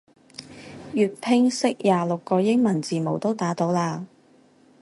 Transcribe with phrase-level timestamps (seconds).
[0.95, 4.07] 粵拼識廿六個英文字母都打到啦